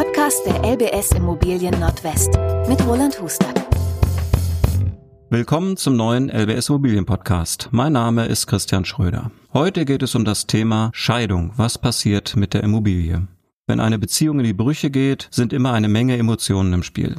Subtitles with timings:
[0.00, 2.30] Podcast der LBS Immobilien Nordwest
[2.66, 3.60] mit Roland Hustert.
[5.28, 7.68] Willkommen zum neuen LBS Immobilien Podcast.
[7.70, 9.30] Mein Name ist Christian Schröder.
[9.52, 11.52] Heute geht es um das Thema Scheidung.
[11.56, 13.28] Was passiert mit der Immobilie?
[13.66, 17.16] Wenn eine Beziehung in die Brüche geht, sind immer eine Menge Emotionen im Spiel.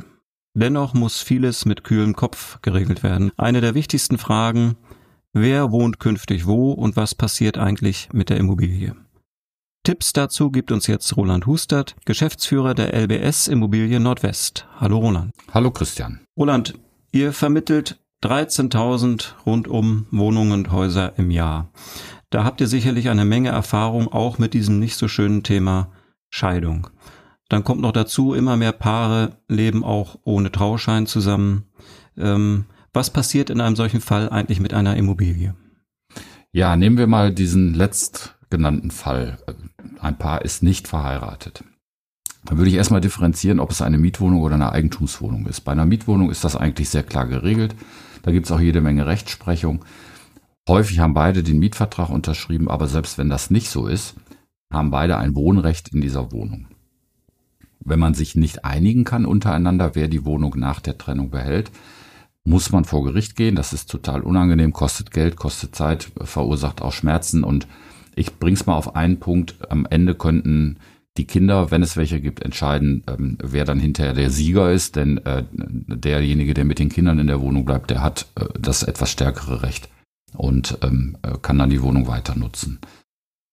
[0.55, 3.31] Dennoch muss vieles mit kühlem Kopf geregelt werden.
[3.37, 4.75] Eine der wichtigsten Fragen,
[5.33, 8.95] wer wohnt künftig wo und was passiert eigentlich mit der Immobilie?
[9.83, 14.67] Tipps dazu gibt uns jetzt Roland Hustert, Geschäftsführer der LBS Immobilien Nordwest.
[14.79, 15.33] Hallo Roland.
[15.51, 16.19] Hallo Christian.
[16.37, 16.75] Roland,
[17.11, 21.71] ihr vermittelt 13.000 rundum Wohnungen und Häuser im Jahr.
[22.29, 25.91] Da habt ihr sicherlich eine Menge Erfahrung auch mit diesem nicht so schönen Thema
[26.29, 26.87] Scheidung.
[27.49, 31.65] Dann kommt noch dazu, immer mehr Paare leben auch ohne Trauschein zusammen.
[32.17, 35.55] Ähm, was passiert in einem solchen Fall eigentlich mit einer Immobilie?
[36.51, 39.39] Ja, nehmen wir mal diesen letztgenannten Fall
[40.01, 41.63] ein Paar ist nicht verheiratet.
[42.43, 45.61] Dann würde ich erstmal differenzieren, ob es eine Mietwohnung oder eine Eigentumswohnung ist.
[45.61, 47.75] Bei einer Mietwohnung ist das eigentlich sehr klar geregelt.
[48.23, 49.85] Da gibt es auch jede Menge Rechtsprechung.
[50.67, 54.15] Häufig haben beide den Mietvertrag unterschrieben, aber selbst wenn das nicht so ist,
[54.71, 56.67] haben beide ein Wohnrecht in dieser Wohnung.
[57.79, 61.71] Wenn man sich nicht einigen kann untereinander, wer die Wohnung nach der Trennung behält,
[62.43, 63.55] muss man vor Gericht gehen.
[63.55, 67.67] Das ist total unangenehm, kostet Geld, kostet Zeit, verursacht auch Schmerzen und
[68.15, 69.55] ich bring's mal auf einen Punkt.
[69.69, 70.77] Am Ende könnten
[71.17, 75.17] die Kinder, wenn es welche gibt, entscheiden, ähm, wer dann hinterher der Sieger ist, denn
[75.25, 79.11] äh, derjenige, der mit den Kindern in der Wohnung bleibt, der hat äh, das etwas
[79.11, 79.89] stärkere Recht
[80.33, 82.79] und ähm, äh, kann dann die Wohnung weiter nutzen.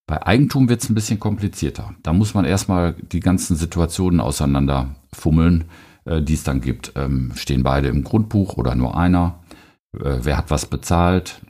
[0.07, 1.95] Bei Eigentum wird's ein bisschen komplizierter.
[2.03, 5.65] Da muss man erstmal die ganzen Situationen auseinander fummeln,
[6.05, 6.93] äh, die es dann gibt.
[6.95, 9.41] Ähm, stehen beide im Grundbuch oder nur einer?
[9.93, 11.43] Äh, wer hat was bezahlt?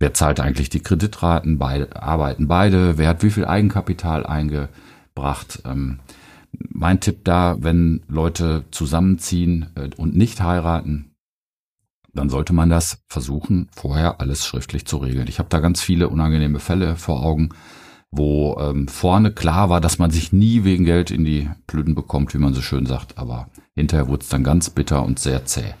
[0.00, 1.58] Wer zahlt eigentlich die Kreditraten?
[1.58, 2.96] Beide, arbeiten beide?
[2.96, 5.62] Wer hat wie viel Eigenkapital eingebracht?
[5.66, 6.00] Ähm,
[6.52, 11.10] mein Tipp da, wenn Leute zusammenziehen äh, und nicht heiraten,
[12.14, 15.28] dann sollte man das versuchen, vorher alles schriftlich zu regeln.
[15.28, 17.50] Ich habe da ganz viele unangenehme Fälle vor Augen,
[18.10, 22.32] wo ähm, vorne klar war, dass man sich nie wegen Geld in die Blüten bekommt,
[22.32, 25.74] wie man so schön sagt, aber hinterher wurde es dann ganz bitter und sehr zäh.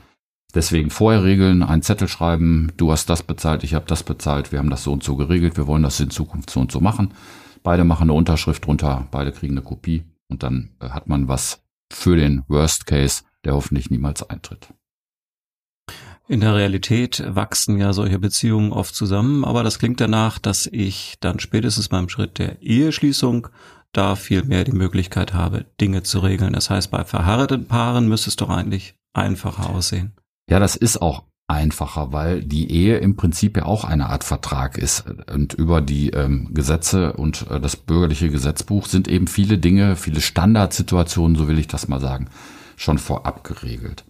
[0.54, 4.58] Deswegen vorher regeln, einen Zettel schreiben, du hast das bezahlt, ich habe das bezahlt, wir
[4.58, 7.14] haben das so und so geregelt, wir wollen das in Zukunft so und so machen.
[7.62, 11.62] Beide machen eine Unterschrift drunter, beide kriegen eine Kopie und dann äh, hat man was
[11.92, 14.68] für den Worst Case, der hoffentlich niemals eintritt.
[16.26, 21.16] In der Realität wachsen ja solche Beziehungen oft zusammen, aber das klingt danach, dass ich
[21.20, 23.48] dann spätestens beim Schritt der Eheschließung
[23.92, 26.52] da viel mehr die Möglichkeit habe, Dinge zu regeln.
[26.52, 30.12] Das heißt, bei verheirateten Paaren müsste es doch eigentlich einfacher aussehen.
[30.50, 34.78] Ja, das ist auch einfacher, weil die Ehe im Prinzip ja auch eine Art Vertrag
[34.78, 35.04] ist.
[35.32, 40.20] Und über die ähm, Gesetze und äh, das bürgerliche Gesetzbuch sind eben viele Dinge, viele
[40.20, 42.28] Standardsituationen, so will ich das mal sagen,
[42.76, 44.04] schon vorab geregelt.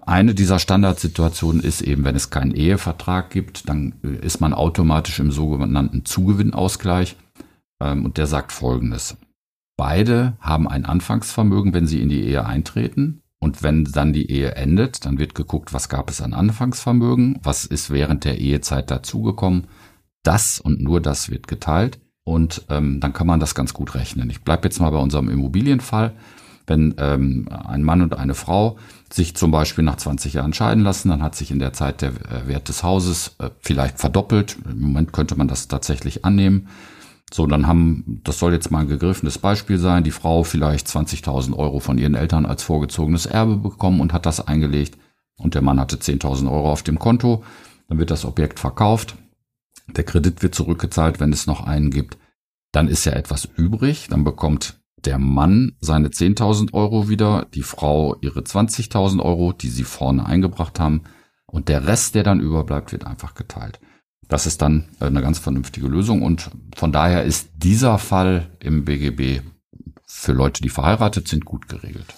[0.00, 5.18] Eine dieser Standardsituationen ist eben, wenn es keinen Ehevertrag gibt, dann äh, ist man automatisch
[5.20, 7.16] im sogenannten Zugewinnausgleich.
[7.82, 9.16] Ähm, und der sagt Folgendes.
[9.78, 13.19] Beide haben ein Anfangsvermögen, wenn sie in die Ehe eintreten.
[13.40, 17.64] Und wenn dann die Ehe endet, dann wird geguckt, was gab es an Anfangsvermögen, was
[17.64, 19.66] ist während der Ehezeit dazugekommen.
[20.22, 24.28] Das und nur das wird geteilt und ähm, dann kann man das ganz gut rechnen.
[24.28, 26.12] Ich bleibe jetzt mal bei unserem Immobilienfall.
[26.66, 28.76] Wenn ähm, ein Mann und eine Frau
[29.10, 32.10] sich zum Beispiel nach 20 Jahren scheiden lassen, dann hat sich in der Zeit der
[32.10, 34.58] äh, Wert des Hauses äh, vielleicht verdoppelt.
[34.70, 36.68] Im Moment könnte man das tatsächlich annehmen.
[37.32, 41.56] So, dann haben, das soll jetzt mal ein gegriffenes Beispiel sein, die Frau vielleicht 20.000
[41.56, 44.98] Euro von ihren Eltern als vorgezogenes Erbe bekommen und hat das eingelegt
[45.40, 47.44] und der Mann hatte 10.000 Euro auf dem Konto.
[47.88, 49.16] Dann wird das Objekt verkauft.
[49.88, 52.18] Der Kredit wird zurückgezahlt, wenn es noch einen gibt.
[52.72, 54.08] Dann ist ja etwas übrig.
[54.08, 59.84] Dann bekommt der Mann seine 10.000 Euro wieder, die Frau ihre 20.000 Euro, die sie
[59.84, 61.02] vorne eingebracht haben.
[61.46, 63.80] Und der Rest, der dann überbleibt, wird einfach geteilt.
[64.30, 68.84] Das ist dann äh, eine ganz vernünftige Lösung und von daher ist dieser Fall im
[68.86, 69.42] BGB
[70.06, 72.14] für Leute, die verheiratet sind, gut geregelt.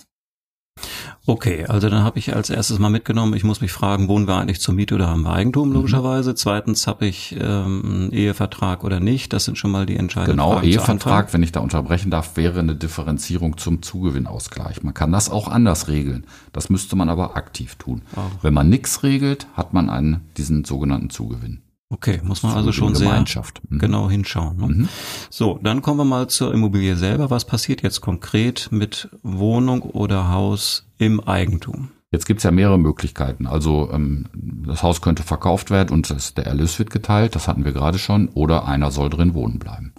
[1.24, 4.36] Okay, also dann habe ich als erstes mal mitgenommen, ich muss mich fragen, wohnen wir
[4.36, 5.74] eigentlich zur Miete oder haben wir Eigentum, mhm.
[5.74, 6.30] logischerweise.
[6.30, 6.36] Mhm.
[6.36, 9.32] Zweitens habe ich ähm, einen Ehevertrag oder nicht.
[9.32, 10.66] Das sind schon mal die entscheidenden genau, Fragen.
[10.66, 14.82] Genau, Ehevertrag, wenn ich da unterbrechen darf, wäre eine Differenzierung zum Zugewinnausgleich.
[14.82, 16.26] Man kann das auch anders regeln.
[16.52, 18.02] Das müsste man aber aktiv tun.
[18.16, 18.42] Auch.
[18.42, 21.62] Wenn man nichts regelt, hat man einen, diesen sogenannten Zugewinn.
[21.92, 23.78] Okay, muss man also schon sehr mhm.
[23.78, 24.56] genau hinschauen.
[24.56, 24.66] Ne?
[24.66, 24.88] Mhm.
[25.28, 27.28] So, dann kommen wir mal zur Immobilie selber.
[27.28, 31.90] Was passiert jetzt konkret mit Wohnung oder Haus im Eigentum?
[32.10, 33.46] Jetzt gibt's ja mehrere Möglichkeiten.
[33.46, 37.66] Also ähm, das Haus könnte verkauft werden und das, der Erlös wird geteilt, das hatten
[37.66, 39.92] wir gerade schon, oder einer soll drin wohnen bleiben.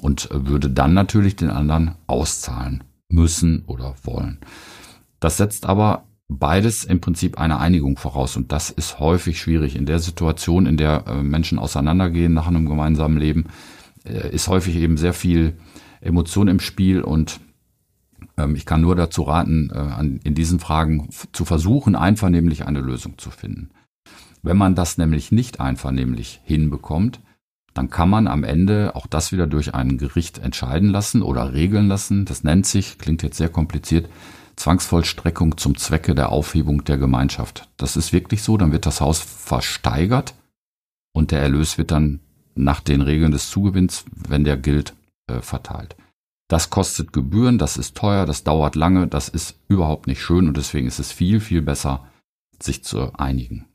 [0.00, 2.82] Und äh, würde dann natürlich den anderen auszahlen.
[3.08, 4.38] müssen oder wollen.
[5.20, 9.76] Das setzt aber beides im Prinzip eine Einigung voraus und das ist häufig schwierig.
[9.76, 13.46] In der Situation, in der äh, Menschen auseinandergehen nach einem gemeinsamen Leben,
[14.04, 15.54] äh, ist häufig eben sehr viel
[16.00, 17.40] Emotion im Spiel und
[18.36, 23.18] ähm, ich kann nur dazu raten, äh, in diesen Fragen zu versuchen, einvernehmlich eine Lösung
[23.18, 23.70] zu finden.
[24.42, 27.20] Wenn man das nämlich nicht einvernehmlich hinbekommt,
[27.74, 31.88] dann kann man am Ende auch das wieder durch ein Gericht entscheiden lassen oder regeln
[31.88, 32.24] lassen.
[32.24, 34.08] Das nennt sich, klingt jetzt sehr kompliziert,
[34.56, 37.68] Zwangsvollstreckung zum Zwecke der Aufhebung der Gemeinschaft.
[37.76, 40.34] Das ist wirklich so, dann wird das Haus versteigert
[41.12, 42.20] und der Erlös wird dann
[42.54, 44.94] nach den Regeln des Zugewinns, wenn der gilt,
[45.26, 45.96] äh, verteilt.
[46.48, 50.56] Das kostet Gebühren, das ist teuer, das dauert lange, das ist überhaupt nicht schön und
[50.56, 52.06] deswegen ist es viel, viel besser,
[52.62, 53.66] sich zu einigen.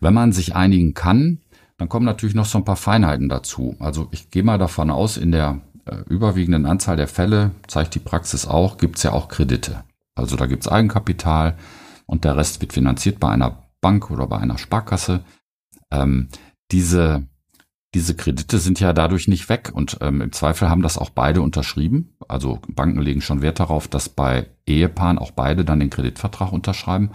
[0.00, 1.38] Wenn man sich einigen kann,
[1.78, 3.76] dann kommen natürlich noch so ein paar Feinheiten dazu.
[3.78, 8.00] Also ich gehe mal davon aus, in der äh, überwiegenden Anzahl der Fälle, zeigt die
[8.00, 9.84] Praxis auch, gibt es ja auch Kredite.
[10.16, 11.56] Also da gibt es Eigenkapital
[12.06, 15.22] und der Rest wird finanziert bei einer Bank oder bei einer Sparkasse.
[15.92, 16.28] Ähm,
[16.72, 17.28] diese,
[17.94, 21.42] diese Kredite sind ja dadurch nicht weg und ähm, im Zweifel haben das auch beide
[21.42, 22.16] unterschrieben.
[22.26, 27.10] Also Banken legen schon Wert darauf, dass bei Ehepaaren auch beide dann den Kreditvertrag unterschreiben.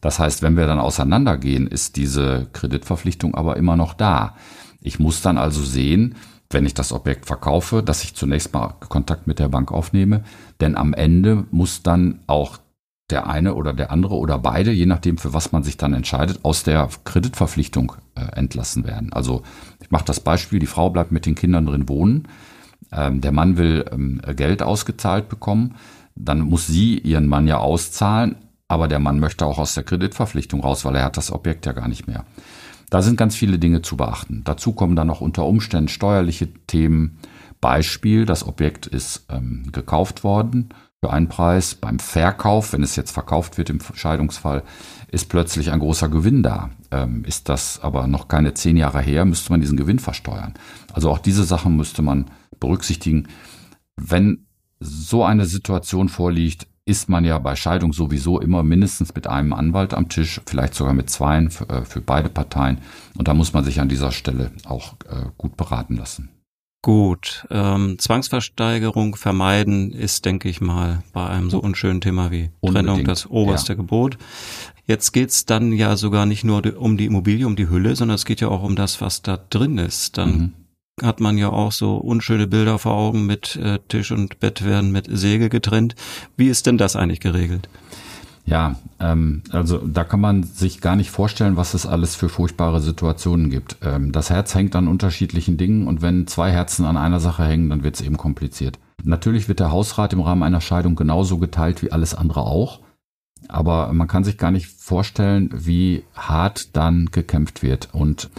[0.00, 4.36] Das heißt, wenn wir dann auseinandergehen, ist diese Kreditverpflichtung aber immer noch da.
[4.80, 6.16] Ich muss dann also sehen,
[6.52, 10.24] wenn ich das Objekt verkaufe, dass ich zunächst mal Kontakt mit der Bank aufnehme,
[10.60, 12.58] denn am Ende muss dann auch
[13.10, 16.40] der eine oder der andere oder beide, je nachdem für was man sich dann entscheidet,
[16.44, 19.12] aus der Kreditverpflichtung äh, entlassen werden.
[19.12, 19.42] Also
[19.80, 22.28] ich mache das Beispiel, die Frau bleibt mit den Kindern drin wohnen,
[22.90, 25.74] ähm, der Mann will ähm, Geld ausgezahlt bekommen,
[26.14, 30.60] dann muss sie ihren Mann ja auszahlen, aber der Mann möchte auch aus der Kreditverpflichtung
[30.60, 32.24] raus, weil er hat das Objekt ja gar nicht mehr.
[32.92, 34.42] Da sind ganz viele Dinge zu beachten.
[34.44, 37.16] Dazu kommen dann noch unter Umständen steuerliche Themen.
[37.58, 41.74] Beispiel, das Objekt ist ähm, gekauft worden für einen Preis.
[41.74, 44.62] Beim Verkauf, wenn es jetzt verkauft wird im Scheidungsfall,
[45.08, 46.68] ist plötzlich ein großer Gewinn da.
[46.90, 50.52] Ähm, ist das aber noch keine zehn Jahre her, müsste man diesen Gewinn versteuern.
[50.92, 52.26] Also auch diese Sachen müsste man
[52.60, 53.26] berücksichtigen.
[53.96, 54.48] Wenn
[54.80, 59.94] so eine Situation vorliegt, ist man ja bei Scheidung sowieso immer mindestens mit einem Anwalt
[59.94, 62.78] am Tisch, vielleicht sogar mit zweien für, äh, für beide Parteien.
[63.16, 66.30] Und da muss man sich an dieser Stelle auch äh, gut beraten lassen.
[66.84, 72.88] Gut, ähm, Zwangsversteigerung vermeiden ist, denke ich mal, bei einem so unschönen Thema wie Unbedingt,
[72.88, 73.76] Trennung das oberste ja.
[73.76, 74.18] Gebot.
[74.84, 78.24] Jetzt geht's dann ja sogar nicht nur um die Immobilie, um die Hülle, sondern es
[78.24, 80.18] geht ja auch um das, was da drin ist.
[80.18, 80.52] Dann mhm
[81.00, 84.92] hat man ja auch so unschöne Bilder vor Augen mit äh, Tisch und Bett werden
[84.92, 85.94] mit Säge getrennt.
[86.36, 87.68] Wie ist denn das eigentlich geregelt?
[88.44, 92.80] Ja, ähm, also da kann man sich gar nicht vorstellen, was es alles für furchtbare
[92.80, 93.76] Situationen gibt.
[93.82, 97.70] Ähm, das Herz hängt an unterschiedlichen Dingen und wenn zwei Herzen an einer Sache hängen,
[97.70, 98.78] dann wird es eben kompliziert.
[99.04, 102.80] Natürlich wird der Hausrat im Rahmen einer Scheidung genauso geteilt wie alles andere auch.
[103.48, 107.88] Aber man kann sich gar nicht vorstellen, wie hart dann gekämpft wird.
[107.92, 108.30] Und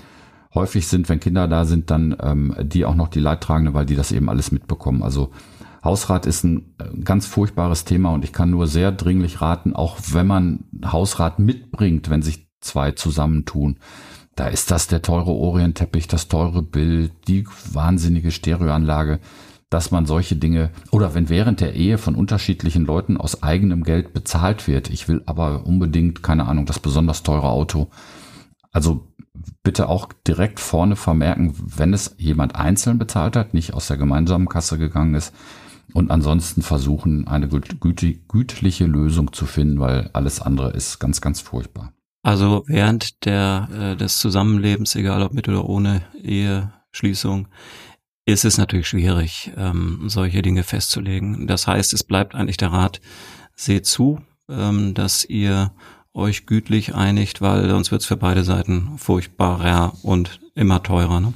[0.53, 3.95] häufig sind, wenn Kinder da sind, dann ähm, die auch noch die Leidtragende, weil die
[3.95, 5.03] das eben alles mitbekommen.
[5.03, 5.31] Also
[5.83, 9.97] Hausrat ist ein äh, ganz furchtbares Thema und ich kann nur sehr dringlich raten, auch
[10.11, 13.77] wenn man Hausrat mitbringt, wenn sich zwei zusammentun.
[14.35, 19.19] Da ist das der teure Orientteppich, das teure Bild, die wahnsinnige Stereoanlage,
[19.69, 24.13] dass man solche Dinge oder wenn während der Ehe von unterschiedlichen Leuten aus eigenem Geld
[24.13, 24.89] bezahlt wird.
[24.89, 27.89] Ich will aber unbedingt, keine Ahnung, das besonders teure Auto.
[28.73, 29.07] Also
[29.61, 34.49] bitte auch direkt vorne vermerken, wenn es jemand einzeln bezahlt hat, nicht aus der gemeinsamen
[34.49, 35.33] Kasse gegangen ist.
[35.93, 41.93] Und ansonsten versuchen, eine gütliche Lösung zu finden, weil alles andere ist ganz, ganz furchtbar.
[42.23, 47.47] Also während der, äh, des Zusammenlebens, egal ob mit oder ohne Eheschließung,
[48.25, 51.45] ist es natürlich schwierig, ähm, solche Dinge festzulegen.
[51.47, 53.01] Das heißt, es bleibt eigentlich der Rat,
[53.55, 55.73] seht zu, ähm, dass ihr
[56.13, 61.19] euch gütlich einigt, weil sonst wird es für beide Seiten furchtbarer und immer teurer.
[61.19, 61.33] Ne?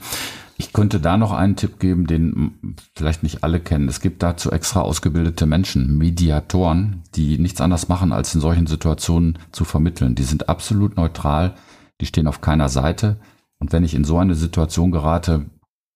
[0.58, 3.88] Ich könnte da noch einen Tipp geben, den vielleicht nicht alle kennen.
[3.88, 9.38] Es gibt dazu extra ausgebildete Menschen, Mediatoren, die nichts anderes machen, als in solchen Situationen
[9.52, 10.16] zu vermitteln.
[10.16, 11.56] Die sind absolut neutral,
[12.02, 13.20] die stehen auf keiner Seite.
[13.60, 15.46] Und wenn ich in so eine Situation gerate,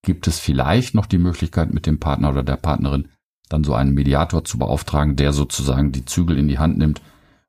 [0.03, 3.07] gibt es vielleicht noch die Möglichkeit, mit dem Partner oder der Partnerin
[3.50, 7.01] dann so einen Mediator zu beauftragen, der sozusagen die Zügel in die Hand nimmt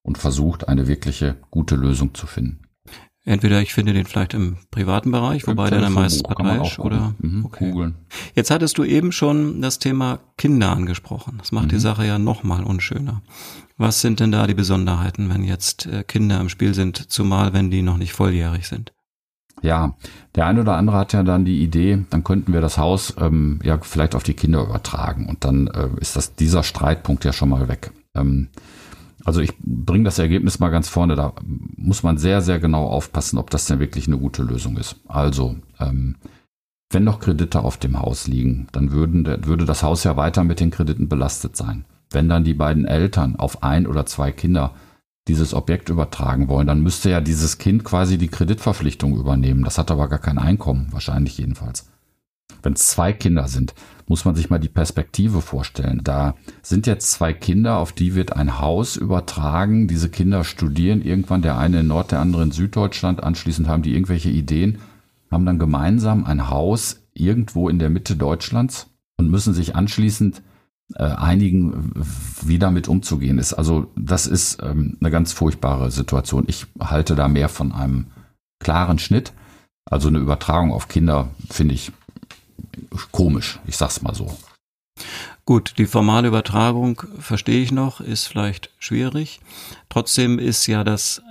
[0.03, 2.63] und versucht, eine wirkliche gute Lösung zu finden.
[3.25, 7.45] Entweder ich finde den vielleicht im privaten Bereich, wobei der dann meistens parteiisch oder mhm,
[7.45, 7.71] okay.
[7.71, 7.95] Googlen.
[8.35, 11.37] Jetzt hattest du eben schon das Thema Kinder angesprochen.
[11.39, 11.71] Das macht mhm.
[11.71, 13.23] die Sache ja nochmal unschöner.
[13.77, 17.71] Was sind denn da die Besonderheiten, wenn jetzt äh, Kinder im Spiel sind, zumal wenn
[17.71, 18.93] die noch nicht volljährig sind?
[19.63, 19.95] Ja,
[20.35, 23.61] der eine oder andere hat ja dann die Idee, dann könnten wir das Haus ähm,
[23.63, 27.51] ja vielleicht auf die Kinder übertragen und dann äh, ist das dieser Streitpunkt ja schon
[27.51, 27.93] mal weg.
[28.17, 28.49] Ähm,
[29.25, 31.33] also ich bringe das Ergebnis mal ganz vorne, da
[31.77, 34.97] muss man sehr, sehr genau aufpassen, ob das denn wirklich eine gute Lösung ist.
[35.07, 36.17] Also, ähm,
[36.91, 40.61] wenn noch Kredite auf dem Haus liegen, dann würden, würde das Haus ja weiter mit
[40.61, 41.85] den Krediten belastet sein.
[42.11, 44.75] Wenn dann die beiden Eltern auf ein oder zwei Kinder
[45.29, 49.65] dieses Objekt übertragen wollen, dann müsste ja dieses Kind quasi die Kreditverpflichtung übernehmen.
[49.65, 51.89] Das hat aber gar kein Einkommen, wahrscheinlich jedenfalls.
[52.63, 53.75] Wenn es zwei Kinder sind,
[54.07, 56.01] muss man sich mal die Perspektive vorstellen.
[56.05, 59.89] Da sind jetzt zwei Kinder, auf die wird ein Haus übertragen.
[59.89, 63.23] Diese Kinder studieren irgendwann, der eine in Nord, der andere in Süddeutschland.
[63.23, 64.79] Anschließend haben die irgendwelche Ideen,
[65.31, 70.43] haben dann gemeinsam ein Haus irgendwo in der Mitte Deutschlands und müssen sich anschließend
[70.95, 71.93] äh, einigen,
[72.43, 73.55] wie damit umzugehen ist.
[73.55, 76.45] Also das ist ähm, eine ganz furchtbare Situation.
[76.49, 78.07] Ich halte da mehr von einem
[78.59, 79.33] klaren Schnitt.
[79.85, 81.93] Also eine Übertragung auf Kinder finde ich
[83.11, 84.37] komisch, ich sag's mal so.
[85.45, 89.41] Gut, die formale Übertragung verstehe ich noch, ist vielleicht schwierig.
[89.89, 91.23] Trotzdem ist ja das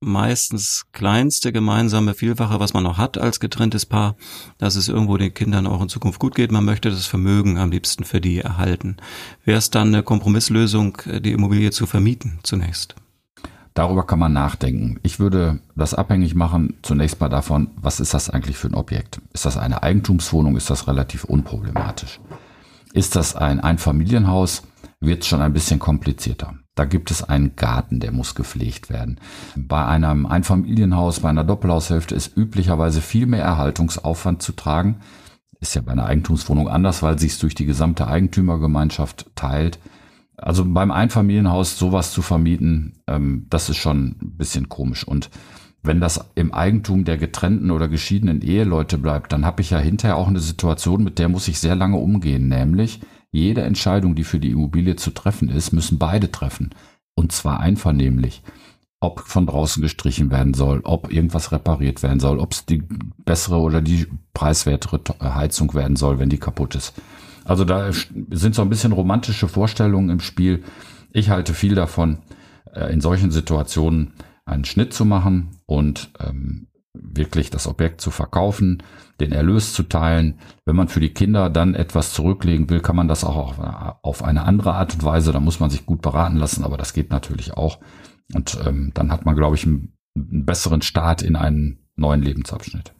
[0.00, 4.16] meistens kleinste gemeinsame Vielfache, was man noch hat als getrenntes Paar,
[4.58, 6.52] dass es irgendwo den Kindern auch in Zukunft gut geht.
[6.52, 8.98] Man möchte das Vermögen am liebsten für die erhalten.
[9.44, 12.94] Wäre es dann eine Kompromisslösung, die Immobilie zu vermieten zunächst?
[13.76, 14.98] Darüber kann man nachdenken.
[15.02, 19.20] Ich würde das abhängig machen, zunächst mal davon, was ist das eigentlich für ein Objekt?
[19.34, 20.56] Ist das eine Eigentumswohnung?
[20.56, 22.18] Ist das relativ unproblematisch?
[22.94, 24.62] Ist das ein Einfamilienhaus?
[25.00, 26.54] Wird es schon ein bisschen komplizierter.
[26.74, 29.20] Da gibt es einen Garten, der muss gepflegt werden.
[29.56, 35.00] Bei einem Einfamilienhaus, bei einer Doppelhaushälfte ist üblicherweise viel mehr Erhaltungsaufwand zu tragen.
[35.60, 39.78] Ist ja bei einer Eigentumswohnung anders, weil sich es durch die gesamte Eigentümergemeinschaft teilt.
[40.36, 45.06] Also beim Einfamilienhaus sowas zu vermieten, ähm, das ist schon ein bisschen komisch.
[45.06, 45.30] Und
[45.82, 50.16] wenn das im Eigentum der getrennten oder geschiedenen Eheleute bleibt, dann habe ich ja hinterher
[50.16, 52.48] auch eine Situation, mit der muss ich sehr lange umgehen.
[52.48, 53.00] Nämlich
[53.32, 56.70] jede Entscheidung, die für die Immobilie zu treffen ist, müssen beide treffen.
[57.14, 58.42] Und zwar einvernehmlich.
[59.00, 62.82] Ob von draußen gestrichen werden soll, ob irgendwas repariert werden soll, ob es die
[63.24, 66.94] bessere oder die preiswertere Heizung werden soll, wenn die kaputt ist.
[67.46, 70.64] Also da sind so ein bisschen romantische Vorstellungen im Spiel.
[71.12, 72.18] Ich halte viel davon,
[72.74, 78.82] äh, in solchen Situationen einen Schnitt zu machen und ähm, wirklich das Objekt zu verkaufen,
[79.20, 80.38] den Erlös zu teilen.
[80.64, 83.58] Wenn man für die Kinder dann etwas zurücklegen will, kann man das auch
[84.02, 85.32] auf eine andere Art und Weise.
[85.32, 87.78] Da muss man sich gut beraten lassen, aber das geht natürlich auch.
[88.34, 92.95] Und ähm, dann hat man, glaube ich, einen, einen besseren Start in einen neuen Lebensabschnitt.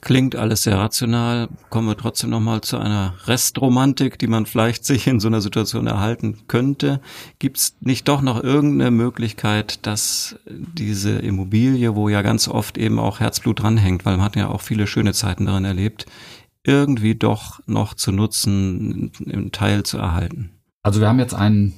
[0.00, 1.48] Klingt alles sehr rational.
[1.70, 5.86] Kommen wir trotzdem nochmal zu einer Restromantik, die man vielleicht sich in so einer Situation
[5.86, 7.00] erhalten könnte.
[7.38, 12.98] Gibt es nicht doch noch irgendeine Möglichkeit, dass diese Immobilie, wo ja ganz oft eben
[12.98, 16.06] auch Herzblut dranhängt, weil man hat ja auch viele schöne Zeiten darin erlebt,
[16.64, 20.50] irgendwie doch noch zu nutzen, im Teil zu erhalten?
[20.82, 21.74] Also wir haben jetzt einen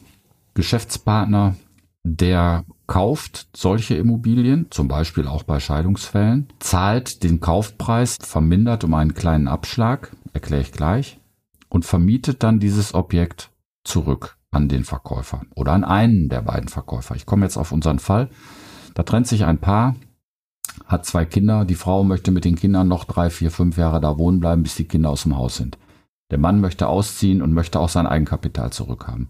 [0.54, 1.56] Geschäftspartner,
[2.02, 9.14] der kauft solche Immobilien, zum Beispiel auch bei Scheidungsfällen, zahlt den Kaufpreis vermindert um einen
[9.14, 11.20] kleinen Abschlag, erkläre ich gleich,
[11.68, 13.50] und vermietet dann dieses Objekt
[13.85, 17.14] zurück an den Verkäufer oder an einen der beiden Verkäufer.
[17.14, 18.28] Ich komme jetzt auf unseren Fall.
[18.94, 19.94] Da trennt sich ein Paar,
[20.85, 21.64] hat zwei Kinder.
[21.64, 24.75] Die Frau möchte mit den Kindern noch drei, vier, fünf Jahre da wohnen bleiben, bis
[24.75, 25.78] die Kinder aus dem Haus sind.
[26.32, 29.28] Der Mann möchte ausziehen und möchte auch sein Eigenkapital zurückhaben